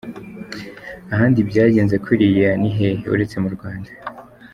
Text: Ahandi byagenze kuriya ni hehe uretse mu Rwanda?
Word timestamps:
Ahandi 1.13 1.39
byagenze 1.49 1.95
kuriya 2.05 2.49
ni 2.61 2.69
hehe 2.77 3.05
uretse 3.13 3.35
mu 3.43 3.49
Rwanda? 3.55 3.89